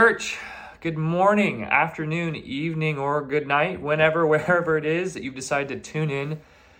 Church, 0.00 0.38
good 0.80 0.96
morning, 0.96 1.64
afternoon, 1.64 2.36
evening, 2.36 2.98
or 2.98 3.20
good 3.26 3.48
night, 3.48 3.80
whenever, 3.80 4.24
wherever 4.28 4.78
it 4.78 4.86
is 4.86 5.14
that 5.14 5.24
you've 5.24 5.34
decided 5.34 5.82
to 5.82 5.92
tune 5.92 6.08
in 6.08 6.38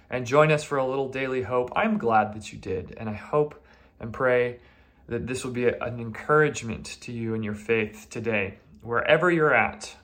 and 0.08 0.24
join 0.24 0.52
us 0.52 0.62
for 0.62 0.78
a 0.78 0.86
little 0.86 1.08
daily 1.08 1.42
hope. 1.42 1.72
I'm 1.74 1.98
glad 1.98 2.32
that 2.34 2.52
you 2.52 2.60
did, 2.60 2.94
and 2.96 3.08
I 3.10 3.14
hope 3.14 3.60
and 3.98 4.12
pray 4.12 4.60
that 5.08 5.26
this 5.26 5.44
will 5.44 5.50
be 5.50 5.64
a, 5.64 5.76
an 5.80 5.98
encouragement 5.98 6.96
to 7.00 7.10
you 7.10 7.34
in 7.34 7.42
your 7.42 7.56
faith 7.56 8.06
today, 8.08 8.58
wherever 8.82 9.32
you're 9.32 9.52
at. 9.52 9.96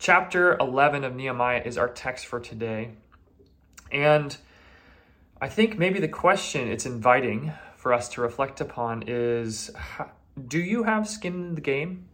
Chapter 0.00 0.56
11 0.58 1.04
of 1.04 1.14
Nehemiah 1.14 1.62
is 1.64 1.78
our 1.78 1.88
text 1.88 2.26
for 2.26 2.40
today. 2.40 2.94
And 3.92 4.36
I 5.40 5.48
think 5.48 5.78
maybe 5.78 6.00
the 6.00 6.08
question 6.08 6.66
it's 6.66 6.84
inviting 6.84 7.52
for 7.76 7.94
us 7.94 8.08
to 8.08 8.22
reflect 8.22 8.60
upon 8.60 9.04
is 9.06 9.70
do 10.48 10.58
you 10.58 10.84
have 10.84 11.08
skin 11.08 11.34
in 11.34 11.54
the 11.54 11.60
game? 11.60 12.08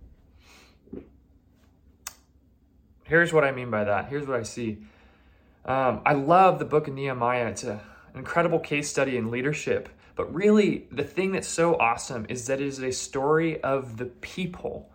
Here's 3.04 3.32
what 3.32 3.44
I 3.44 3.52
mean 3.52 3.70
by 3.70 3.84
that. 3.84 4.08
Here's 4.08 4.26
what 4.26 4.38
I 4.38 4.42
see. 4.42 4.78
Um, 5.64 6.00
I 6.04 6.14
love 6.14 6.58
the 6.58 6.64
book 6.64 6.88
of 6.88 6.94
Nehemiah. 6.94 7.46
It's 7.48 7.62
an 7.62 7.80
incredible 8.14 8.58
case 8.58 8.88
study 8.88 9.16
in 9.16 9.30
leadership. 9.30 9.88
But 10.16 10.34
really, 10.34 10.86
the 10.90 11.04
thing 11.04 11.32
that's 11.32 11.48
so 11.48 11.76
awesome 11.76 12.26
is 12.28 12.46
that 12.46 12.60
it 12.60 12.66
is 12.66 12.82
a 12.82 12.90
story 12.90 13.62
of 13.62 13.98
the 13.98 14.06
people, 14.06 14.90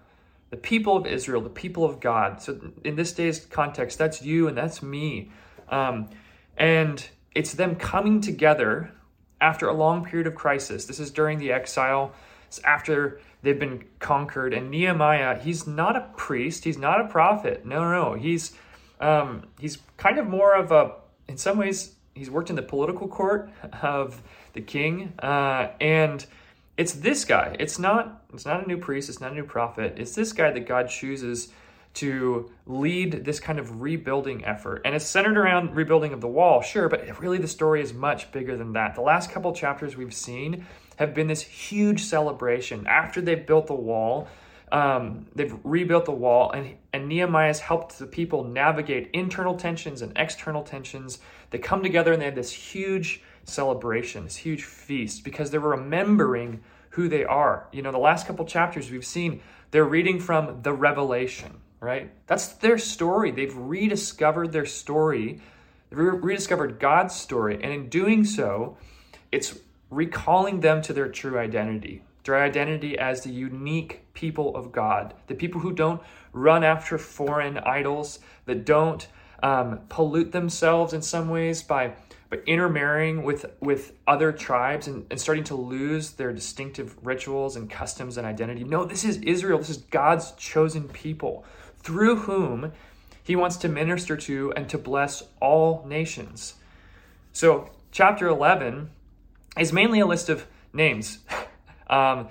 the 0.49 0.57
people 0.57 0.97
of 0.97 1.05
Israel, 1.05 1.41
the 1.41 1.49
people 1.49 1.85
of 1.85 1.99
God. 1.99 2.41
So, 2.41 2.59
in 2.83 2.95
this 2.95 3.13
day's 3.13 3.45
context, 3.45 3.97
that's 3.97 4.21
you 4.21 4.47
and 4.47 4.57
that's 4.57 4.81
me. 4.81 5.31
Um, 5.69 6.09
and 6.57 7.07
it's 7.35 7.53
them 7.53 7.75
coming 7.75 8.19
together 8.19 8.91
after 9.39 9.67
a 9.67 9.73
long 9.73 10.03
period 10.03 10.27
of 10.27 10.35
crisis. 10.35 10.85
This 10.85 10.99
is 10.99 11.11
during 11.11 11.37
the 11.37 11.51
exile 11.51 12.13
after 12.59 13.19
they've 13.41 13.59
been 13.59 13.85
conquered. 13.99 14.53
And 14.53 14.69
Nehemiah, 14.69 15.39
he's 15.39 15.65
not 15.67 15.95
a 15.95 16.09
priest, 16.17 16.63
he's 16.63 16.77
not 16.77 17.01
a 17.01 17.07
prophet. 17.07 17.65
No, 17.65 17.81
no, 17.81 17.91
no. 17.91 18.13
He's 18.13 18.53
um, 18.99 19.47
he's 19.59 19.79
kind 19.97 20.19
of 20.19 20.27
more 20.27 20.55
of 20.55 20.71
a, 20.71 20.93
in 21.27 21.37
some 21.37 21.57
ways, 21.57 21.95
he's 22.13 22.29
worked 22.29 22.49
in 22.49 22.55
the 22.55 22.61
political 22.61 23.07
court 23.07 23.49
of 23.81 24.21
the 24.53 24.61
king, 24.61 25.13
uh, 25.19 25.69
and 25.81 26.25
it's 26.77 26.93
this 26.93 27.25
guy. 27.25 27.55
It's 27.59 27.79
not 27.79 28.23
it's 28.33 28.45
not 28.45 28.63
a 28.63 28.67
new 28.67 28.77
priest. 28.77 29.09
It's 29.09 29.19
not 29.19 29.31
a 29.31 29.35
new 29.35 29.43
prophet. 29.43 29.95
It's 29.97 30.15
this 30.15 30.33
guy 30.33 30.51
that 30.51 30.67
God 30.67 30.89
chooses 30.89 31.49
to 31.93 32.49
lead 32.65 33.25
this 33.25 33.39
kind 33.39 33.59
of 33.59 33.81
rebuilding 33.81 34.45
effort. 34.45 34.81
And 34.85 34.95
it's 34.95 35.05
centered 35.05 35.37
around 35.37 35.75
rebuilding 35.75 36.13
of 36.13 36.21
the 36.21 36.27
wall, 36.27 36.61
sure, 36.61 36.87
but 36.87 37.19
really 37.19 37.37
the 37.37 37.47
story 37.47 37.81
is 37.81 37.93
much 37.93 38.31
bigger 38.31 38.55
than 38.55 38.73
that. 38.73 38.95
The 38.95 39.01
last 39.01 39.31
couple 39.31 39.53
chapters 39.53 39.97
we've 39.97 40.13
seen 40.13 40.65
have 41.01 41.15
been 41.15 41.27
this 41.27 41.41
huge 41.41 42.03
celebration. 42.03 42.85
After 42.85 43.21
they've 43.21 43.45
built 43.45 43.65
the 43.65 43.73
wall, 43.73 44.27
um, 44.71 45.25
they've 45.35 45.53
rebuilt 45.63 46.05
the 46.05 46.11
wall, 46.11 46.51
and, 46.51 46.75
and 46.93 47.09
Nehemiah 47.09 47.47
has 47.47 47.59
helped 47.59 47.97
the 47.97 48.05
people 48.05 48.43
navigate 48.43 49.09
internal 49.11 49.55
tensions 49.57 50.03
and 50.03 50.13
external 50.15 50.61
tensions. 50.61 51.17
They 51.49 51.57
come 51.57 51.81
together 51.81 52.13
and 52.13 52.21
they 52.21 52.25
have 52.25 52.35
this 52.35 52.51
huge 52.51 53.23
celebration, 53.45 54.25
this 54.25 54.37
huge 54.37 54.63
feast, 54.63 55.23
because 55.23 55.49
they're 55.49 55.59
remembering 55.59 56.61
who 56.91 57.09
they 57.09 57.25
are. 57.25 57.67
You 57.71 57.81
know, 57.81 57.91
the 57.91 57.97
last 57.97 58.27
couple 58.27 58.45
chapters 58.45 58.91
we've 58.91 59.05
seen, 59.05 59.41
they're 59.71 59.83
reading 59.83 60.19
from 60.19 60.61
the 60.61 60.71
Revelation, 60.71 61.61
right? 61.79 62.11
That's 62.27 62.47
their 62.47 62.77
story. 62.77 63.31
They've 63.31 63.55
rediscovered 63.55 64.51
their 64.51 64.67
story, 64.67 65.41
they've 65.89 65.97
rediscovered 65.99 66.79
God's 66.79 67.15
story, 67.15 67.55
and 67.55 67.73
in 67.73 67.89
doing 67.89 68.23
so, 68.23 68.77
it's 69.31 69.57
recalling 69.91 70.61
them 70.61 70.81
to 70.81 70.93
their 70.93 71.09
true 71.09 71.37
identity, 71.37 72.01
their 72.23 72.41
identity 72.41 72.97
as 72.97 73.21
the 73.21 73.29
unique 73.29 74.01
people 74.13 74.55
of 74.55 74.71
God, 74.71 75.13
the 75.27 75.35
people 75.35 75.61
who 75.61 75.73
don't 75.73 76.01
run 76.33 76.63
after 76.63 76.97
foreign 76.97 77.57
idols, 77.59 78.19
that 78.45 78.65
don't 78.65 79.07
um, 79.43 79.81
pollute 79.89 80.31
themselves 80.31 80.93
in 80.93 81.01
some 81.01 81.29
ways 81.29 81.61
by 81.61 81.93
by 82.29 82.37
intermarrying 82.45 83.23
with 83.23 83.45
with 83.59 83.93
other 84.07 84.31
tribes 84.31 84.87
and, 84.87 85.05
and 85.11 85.19
starting 85.19 85.43
to 85.43 85.55
lose 85.55 86.11
their 86.11 86.31
distinctive 86.31 86.95
rituals 87.05 87.57
and 87.57 87.69
customs 87.69 88.17
and 88.17 88.25
identity. 88.25 88.63
No, 88.63 88.85
this 88.85 89.03
is 89.03 89.17
Israel. 89.17 89.57
This 89.57 89.69
is 89.69 89.77
God's 89.77 90.31
chosen 90.33 90.87
people 90.87 91.43
through 91.79 92.17
whom 92.17 92.71
he 93.23 93.35
wants 93.35 93.57
to 93.57 93.67
minister 93.67 94.15
to 94.15 94.53
and 94.55 94.69
to 94.69 94.77
bless 94.77 95.23
all 95.41 95.85
nations. 95.87 96.55
So, 97.33 97.69
chapter 97.91 98.27
11 98.27 98.89
is 99.57 99.73
mainly 99.73 99.99
a 99.99 100.05
list 100.05 100.29
of 100.29 100.45
names. 100.73 101.19
um, 101.87 102.29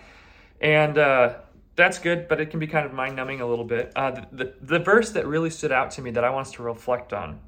and 0.61 0.99
uh, 0.99 1.35
that's 1.77 1.99
good, 1.99 2.29
but 2.29 2.41
it 2.41 2.51
can 2.51 2.61
be 2.61 2.67
kind 2.67 2.87
of 2.87 2.93
mind 2.93 3.17
numbing 3.17 3.41
a 3.41 3.47
little 3.47 3.65
bit. 3.65 3.93
Uh, 3.97 4.11
the, 4.11 4.27
the, 4.33 4.55
the, 4.61 4.79
verse 4.79 5.11
that 5.11 5.27
really 5.27 5.51
stood 5.51 5.73
out 5.73 5.91
to 5.93 6.03
me 6.03 6.11
that 6.13 6.25
I 6.25 6.31
want 6.31 6.49
us 6.49 6.53
to 6.55 6.63
reflect 6.63 7.13
on, 7.13 7.41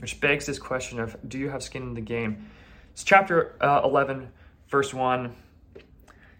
which 0.00 0.20
begs 0.20 0.46
this 0.46 0.58
question 0.58 1.00
of 1.00 1.16
do 1.26 1.38
you 1.38 1.48
have 1.50 1.62
skin 1.62 1.82
in 1.82 1.94
the 1.94 2.00
game? 2.00 2.50
It's 2.92 3.04
chapter 3.04 3.56
uh, 3.60 3.82
11, 3.84 4.30
verse 4.68 4.92
1 4.92 5.34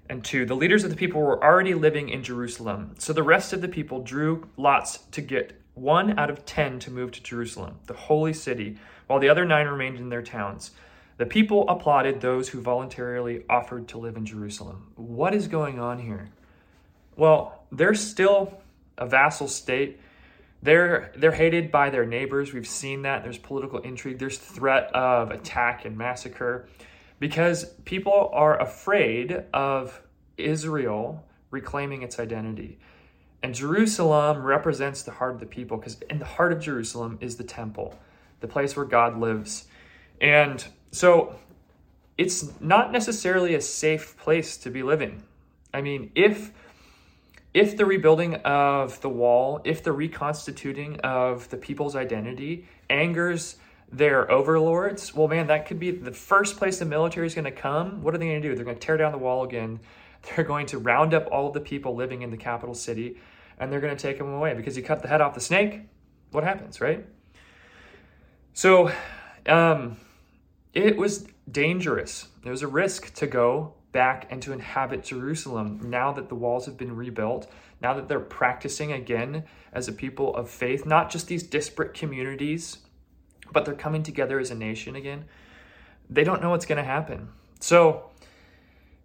and 0.08 0.24
2. 0.24 0.46
The 0.46 0.54
leaders 0.54 0.84
of 0.84 0.90
the 0.90 0.96
people 0.96 1.20
were 1.20 1.42
already 1.42 1.74
living 1.74 2.08
in 2.08 2.22
Jerusalem, 2.22 2.94
so 2.98 3.12
the 3.12 3.22
rest 3.22 3.52
of 3.52 3.60
the 3.60 3.68
people 3.68 4.02
drew 4.02 4.48
lots 4.56 4.98
to 5.12 5.20
get 5.20 5.60
one 5.74 6.18
out 6.18 6.30
of 6.30 6.44
ten 6.44 6.78
to 6.80 6.90
move 6.90 7.10
to 7.12 7.22
Jerusalem, 7.22 7.78
the 7.86 7.94
holy 7.94 8.32
city, 8.32 8.76
while 9.06 9.18
the 9.18 9.28
other 9.28 9.44
nine 9.44 9.66
remained 9.66 9.98
in 9.98 10.08
their 10.08 10.22
towns. 10.22 10.72
The 11.20 11.26
people 11.26 11.68
applauded 11.68 12.22
those 12.22 12.48
who 12.48 12.62
voluntarily 12.62 13.44
offered 13.50 13.88
to 13.88 13.98
live 13.98 14.16
in 14.16 14.24
Jerusalem. 14.24 14.90
What 14.96 15.34
is 15.34 15.48
going 15.48 15.78
on 15.78 15.98
here? 15.98 16.30
Well, 17.14 17.66
they're 17.70 17.92
still 17.92 18.62
a 18.96 19.04
vassal 19.04 19.46
state. 19.46 20.00
They're 20.62 21.12
they're 21.14 21.32
hated 21.32 21.70
by 21.70 21.90
their 21.90 22.06
neighbors. 22.06 22.54
We've 22.54 22.66
seen 22.66 23.02
that. 23.02 23.22
There's 23.22 23.36
political 23.36 23.80
intrigue. 23.80 24.18
There's 24.18 24.38
threat 24.38 24.84
of 24.94 25.30
attack 25.30 25.84
and 25.84 25.94
massacre 25.94 26.70
because 27.18 27.66
people 27.84 28.30
are 28.32 28.58
afraid 28.58 29.44
of 29.52 30.00
Israel 30.38 31.22
reclaiming 31.50 32.00
its 32.00 32.18
identity. 32.18 32.78
And 33.42 33.54
Jerusalem 33.54 34.42
represents 34.42 35.02
the 35.02 35.10
heart 35.10 35.34
of 35.34 35.40
the 35.40 35.44
people 35.44 35.76
because 35.76 36.00
in 36.08 36.18
the 36.18 36.24
heart 36.24 36.54
of 36.54 36.60
Jerusalem 36.60 37.18
is 37.20 37.36
the 37.36 37.44
temple, 37.44 37.98
the 38.40 38.48
place 38.48 38.74
where 38.74 38.86
God 38.86 39.20
lives. 39.20 39.66
And 40.18 40.64
so 40.90 41.36
it's 42.18 42.60
not 42.60 42.92
necessarily 42.92 43.54
a 43.54 43.60
safe 43.60 44.16
place 44.18 44.56
to 44.58 44.70
be 44.70 44.82
living. 44.82 45.22
I 45.72 45.80
mean, 45.80 46.10
if 46.14 46.52
if 47.52 47.76
the 47.76 47.84
rebuilding 47.84 48.36
of 48.36 49.00
the 49.00 49.08
wall, 49.08 49.60
if 49.64 49.82
the 49.82 49.92
reconstituting 49.92 51.00
of 51.00 51.48
the 51.50 51.56
people's 51.56 51.96
identity 51.96 52.68
angers 52.88 53.56
their 53.90 54.30
overlords, 54.30 55.12
well, 55.12 55.26
man, 55.26 55.48
that 55.48 55.66
could 55.66 55.80
be 55.80 55.90
the 55.90 56.12
first 56.12 56.56
place 56.56 56.78
the 56.78 56.84
military 56.84 57.26
is 57.26 57.34
going 57.34 57.44
to 57.44 57.50
come. 57.50 58.02
What 58.02 58.14
are 58.14 58.18
they 58.18 58.26
going 58.26 58.40
to 58.40 58.48
do? 58.48 58.54
They're 58.54 58.64
going 58.64 58.78
to 58.78 58.86
tear 58.86 58.96
down 58.96 59.10
the 59.10 59.18
wall 59.18 59.42
again. 59.42 59.80
They're 60.36 60.44
going 60.44 60.66
to 60.66 60.78
round 60.78 61.12
up 61.14 61.26
all 61.32 61.48
of 61.48 61.54
the 61.54 61.60
people 61.60 61.96
living 61.96 62.22
in 62.22 62.30
the 62.30 62.36
capital 62.36 62.74
city 62.74 63.16
and 63.60 63.70
they're 63.70 63.80
going 63.80 63.94
to 63.94 64.02
take 64.02 64.18
them 64.18 64.32
away 64.32 64.54
because 64.54 64.76
you 64.76 64.82
cut 64.82 65.02
the 65.02 65.08
head 65.08 65.20
off 65.20 65.34
the 65.34 65.40
snake. 65.40 65.82
What 66.30 66.44
happens, 66.44 66.80
right? 66.80 67.04
So, 68.54 68.90
um, 69.46 69.98
it 70.72 70.96
was 70.96 71.26
dangerous. 71.50 72.28
There 72.42 72.52
was 72.52 72.62
a 72.62 72.68
risk 72.68 73.14
to 73.14 73.26
go 73.26 73.74
back 73.92 74.26
and 74.30 74.40
to 74.42 74.52
inhabit 74.52 75.02
Jerusalem 75.02 75.80
now 75.90 76.12
that 76.12 76.28
the 76.28 76.34
walls 76.34 76.66
have 76.66 76.76
been 76.76 76.94
rebuilt, 76.94 77.50
now 77.80 77.94
that 77.94 78.08
they're 78.08 78.20
practicing 78.20 78.92
again 78.92 79.44
as 79.72 79.88
a 79.88 79.92
people 79.92 80.34
of 80.36 80.48
faith, 80.48 80.86
not 80.86 81.10
just 81.10 81.26
these 81.26 81.42
disparate 81.42 81.94
communities, 81.94 82.78
but 83.52 83.64
they're 83.64 83.74
coming 83.74 84.02
together 84.02 84.38
as 84.38 84.50
a 84.50 84.54
nation 84.54 84.94
again. 84.94 85.24
They 86.08 86.22
don't 86.22 86.40
know 86.40 86.50
what's 86.50 86.66
going 86.66 86.78
to 86.78 86.84
happen. 86.84 87.30
So, 87.58 88.10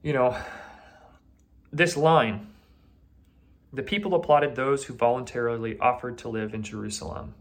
you 0.04 0.14
know, 0.14 0.38
this 1.72 1.98
line 1.98 2.48
the 3.76 3.84
people 3.84 4.16
applauded 4.16 4.56
those 4.56 4.86
who 4.86 4.94
voluntarily 4.94 5.78
offered 5.80 6.18
to 6.20 6.30
live 6.30 6.54
in 6.54 6.64
Jerusalem. 6.64 7.36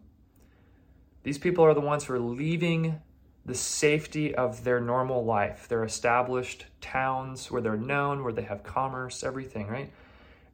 These 1.22 1.38
people 1.38 1.64
are 1.64 1.74
the 1.74 1.80
ones 1.80 2.04
who 2.04 2.14
are 2.14 2.18
leaving 2.18 3.00
the 3.46 3.54
safety 3.54 4.34
of 4.34 4.64
their 4.64 4.80
normal 4.80 5.24
life, 5.24 5.68
their 5.68 5.84
established 5.84 6.66
towns 6.80 7.50
where 7.50 7.60
they're 7.60 7.76
known, 7.76 8.24
where 8.24 8.32
they 8.32 8.42
have 8.42 8.62
commerce, 8.62 9.22
everything, 9.22 9.66
right? 9.68 9.92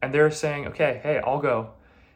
And 0.03 0.13
they're 0.13 0.31
saying, 0.31 0.67
okay, 0.69 1.01
hey, 1.03 1.19
I'll 1.19 1.41
go. 1.41 1.71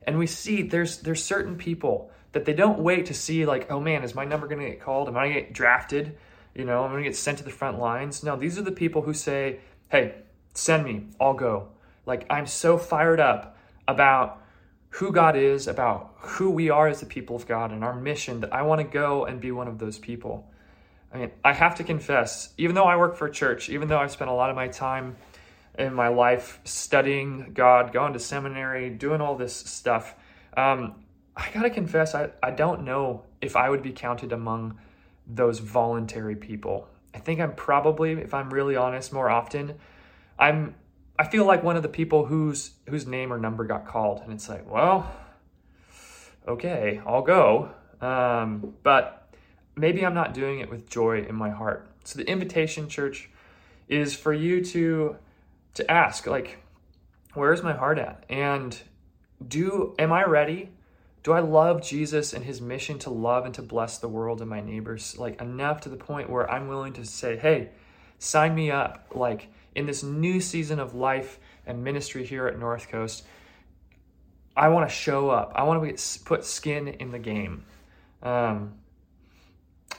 And 0.07 0.19
we 0.19 0.27
see 0.27 0.63
there's 0.63 0.99
there's 0.99 1.25
certain 1.25 1.57
people 1.57 2.11
that 2.33 2.45
they 2.45 2.53
don't 2.53 2.81
wait 2.81 3.07
to 3.07 3.15
see 3.15 3.47
like, 3.47 3.71
oh 3.71 3.81
man, 3.81 4.03
is 4.03 4.15
my 4.15 4.25
number 4.25 4.49
gonna 4.49 4.69
get 4.69 4.81
called? 4.81 5.09
Am 5.09 5.17
I 5.17 5.29
gonna 5.29 5.41
get 5.41 5.53
drafted? 5.53 6.17
You 6.55 6.65
know, 6.65 6.85
I'm 6.85 6.91
gonna 6.91 7.03
get 7.03 7.17
sent 7.17 7.39
to 7.39 7.45
the 7.45 7.51
front 7.51 7.79
lines. 7.79 8.23
No, 8.23 8.37
these 8.37 8.59
are 8.59 8.63
the 8.63 8.73
people 8.73 9.03
who 9.03 9.15
say, 9.15 9.61
hey, 9.91 10.15
send 10.55 10.85
me, 10.85 11.07
I'll 11.21 11.35
go. 11.35 11.69
Like 12.07 12.27
I'm 12.29 12.47
so 12.47 12.77
fired 12.77 13.21
up 13.21 13.57
about 13.87 14.43
who 14.91 15.13
God 15.13 15.37
is, 15.37 15.67
about 15.67 16.15
who 16.19 16.51
we 16.51 16.71
are 16.71 16.89
as 16.89 17.01
the 17.01 17.07
people 17.07 17.37
of 17.37 17.47
God 17.47 17.71
and 17.71 17.83
our 17.83 17.95
mission 17.95 18.41
that 18.41 18.53
I 18.53 18.63
want 18.63 18.81
to 18.81 18.85
go 18.85 19.25
and 19.25 19.41
be 19.41 19.51
one 19.51 19.69
of 19.69 19.79
those 19.79 19.99
people. 19.99 20.49
I 21.15 21.19
mean, 21.19 21.31
I 21.45 21.53
have 21.53 21.77
to 21.77 21.85
confess, 21.85 22.53
even 22.59 22.75
though 22.75 22.85
I 22.85 22.97
work 22.97 23.17
for 23.17 23.27
a 23.27 23.33
church, 23.33 23.71
even 23.71 23.87
though 23.87 23.99
I've 23.99 24.11
spent 24.11 24.31
a 24.31 24.35
lot 24.35 24.51
of 24.51 24.57
my 24.57 24.67
time 24.67 25.17
in 25.79 25.95
my 25.95 26.09
life, 26.09 26.61
studying 26.65 27.53
God, 27.55 27.93
going 27.93 28.13
to 28.15 28.19
seminary, 28.19 28.91
doing 28.91 29.21
all 29.21 29.37
this 29.37 29.55
stuff. 29.55 30.15
Um, 30.57 31.05
I 31.37 31.49
gotta 31.55 31.71
confess, 31.71 32.15
I, 32.15 32.31
I 32.43 32.51
don't 32.51 32.85
know 32.85 33.25
if 33.41 33.55
I 33.55 33.71
would 33.71 33.83
be 33.83 33.93
counted 33.93 34.33
among 34.33 34.79
those 35.27 35.61
voluntary 35.61 36.37
people. 36.37 36.89
I 37.15 37.19
think 37.19 37.41
I'm 37.41 37.55
probably, 37.55 38.13
if 38.13 38.35
I'm 38.35 38.53
really 38.53 38.75
honest, 38.75 39.13
more 39.13 39.31
often, 39.31 39.75
I'm 40.39 40.75
I 41.17 41.29
feel 41.29 41.45
like 41.45 41.63
one 41.63 41.77
of 41.77 41.85
the 41.85 41.89
people 41.89 42.27
whose 42.27 42.73
whose 42.89 43.07
name 43.07 43.33
or 43.33 43.39
number 43.39 43.65
got 43.65 43.87
called, 43.87 44.21
and 44.23 44.33
it's 44.33 44.49
like, 44.49 44.69
well, 44.69 45.15
okay, 46.47 47.01
I'll 47.07 47.23
go. 47.23 47.71
Um, 48.01 48.75
but 48.83 49.24
maybe 49.77 50.05
I'm 50.05 50.15
not 50.15 50.35
doing 50.35 50.61
it 50.61 50.71
with 50.71 50.89
joy 50.89 51.23
in 51.23 51.35
my 51.35 51.51
heart. 51.51 51.89
So 52.05 52.19
the 52.19 52.29
invitation, 52.29 52.89
church, 52.89 53.31
is 53.89 54.15
for 54.15 54.33
you 54.33 54.65
to 54.65 55.17
to 55.75 55.91
ask, 55.91 56.27
like, 56.27 56.59
where's 57.35 57.63
my 57.63 57.73
heart 57.73 57.99
at? 57.99 58.25
And 58.29 58.79
do 59.47 59.95
am 59.99 60.13
I 60.13 60.25
ready? 60.25 60.71
Do 61.23 61.33
I 61.33 61.41
love 61.41 61.83
Jesus 61.83 62.33
and 62.33 62.45
his 62.45 62.61
mission 62.61 62.99
to 63.01 63.11
love 63.11 63.47
and 63.47 63.55
to 63.55 63.63
bless 63.63 63.99
the 63.99 64.09
world 64.09 64.41
and 64.41 64.51
my 64.51 64.61
neighbors 64.61 65.19
like 65.19 65.41
enough 65.41 65.81
to 65.83 65.89
the 65.89 65.97
point 65.97 66.29
where 66.29 66.49
I'm 66.51 66.69
willing 66.69 66.93
to 66.95 67.05
say, 67.05 67.37
hey, 67.37 67.71
sign 68.19 68.55
me 68.55 68.71
up, 68.71 69.07
like 69.15 69.49
in 69.75 69.87
this 69.87 70.03
new 70.03 70.41
season 70.41 70.79
of 70.79 70.95
life 70.95 71.39
and 71.67 71.83
ministry 71.83 72.25
here 72.25 72.47
at 72.47 72.59
North 72.59 72.89
Coast, 72.89 73.25
I 74.57 74.69
want 74.69 74.89
to 74.89 74.95
show 74.95 75.31
up. 75.31 75.53
I 75.55 75.65
want 75.65 75.97
to 75.97 76.21
put 76.25 76.45
skin 76.45 76.89
in 76.89 77.11
the 77.11 77.19
game. 77.19 77.65
Um, 78.23 78.75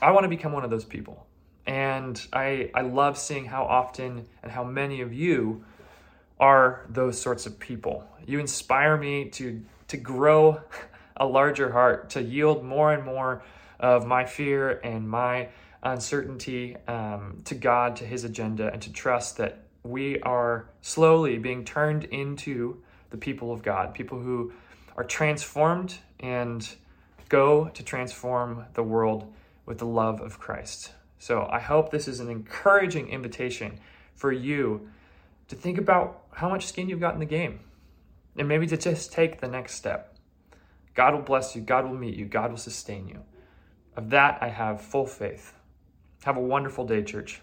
I 0.00 0.10
want 0.10 0.24
to 0.24 0.28
become 0.28 0.52
one 0.52 0.64
of 0.64 0.70
those 0.70 0.84
people. 0.84 1.26
And 1.66 2.20
I, 2.32 2.70
I 2.74 2.82
love 2.82 3.18
seeing 3.18 3.44
how 3.44 3.64
often 3.64 4.26
and 4.42 4.52
how 4.52 4.62
many 4.62 5.00
of 5.00 5.12
you 5.12 5.64
are 6.38 6.84
those 6.88 7.20
sorts 7.20 7.46
of 7.46 7.58
people. 7.58 8.04
You 8.26 8.38
inspire 8.38 8.96
me 8.96 9.30
to, 9.30 9.62
to 9.88 9.96
grow 9.96 10.60
a 11.16 11.26
larger 11.26 11.72
heart, 11.72 12.10
to 12.10 12.22
yield 12.22 12.64
more 12.64 12.92
and 12.92 13.04
more 13.04 13.42
of 13.80 14.06
my 14.06 14.24
fear 14.24 14.80
and 14.84 15.08
my 15.08 15.48
uncertainty 15.82 16.76
um, 16.88 17.40
to 17.44 17.54
God, 17.54 17.96
to 17.96 18.04
His 18.04 18.24
agenda, 18.24 18.70
and 18.72 18.82
to 18.82 18.92
trust 18.92 19.38
that 19.38 19.62
we 19.82 20.20
are 20.20 20.68
slowly 20.82 21.38
being 21.38 21.64
turned 21.64 22.04
into 22.04 22.82
the 23.10 23.16
people 23.16 23.52
of 23.52 23.62
God, 23.62 23.94
people 23.94 24.18
who 24.18 24.52
are 24.96 25.04
transformed 25.04 25.96
and 26.20 26.68
go 27.28 27.68
to 27.68 27.82
transform 27.82 28.64
the 28.74 28.82
world 28.82 29.32
with 29.66 29.78
the 29.78 29.86
love 29.86 30.20
of 30.20 30.38
Christ. 30.38 30.92
So 31.18 31.46
I 31.50 31.58
hope 31.58 31.90
this 31.90 32.08
is 32.08 32.20
an 32.20 32.30
encouraging 32.30 33.08
invitation 33.08 33.80
for 34.14 34.32
you 34.32 34.88
to 35.48 35.56
think 35.56 35.76
about 35.76 36.22
how 36.32 36.48
much 36.48 36.66
skin 36.66 36.88
you've 36.88 37.00
got 37.00 37.14
in 37.14 37.20
the 37.20 37.26
game 37.26 37.60
and 38.36 38.48
maybe 38.48 38.66
to 38.66 38.76
just 38.76 39.12
take 39.12 39.40
the 39.40 39.48
next 39.48 39.74
step. 39.74 40.16
God 40.94 41.14
will 41.14 41.22
bless 41.22 41.54
you, 41.54 41.62
God 41.62 41.84
will 41.84 41.96
meet 41.96 42.14
you, 42.14 42.24
God 42.24 42.50
will 42.50 42.58
sustain 42.58 43.08
you. 43.08 43.22
Of 43.96 44.10
that, 44.10 44.38
I 44.40 44.48
have 44.48 44.80
full 44.80 45.06
faith. 45.06 45.52
Have 46.24 46.36
a 46.36 46.40
wonderful 46.40 46.86
day, 46.86 47.02
church. 47.02 47.40